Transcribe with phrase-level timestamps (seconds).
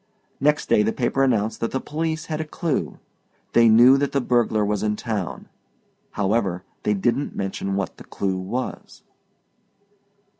[0.39, 2.97] Next day the paper announced that the police had a clew
[3.53, 5.47] they knew that the burglar was in town.
[6.13, 9.03] However, they didn't mention what the clew was.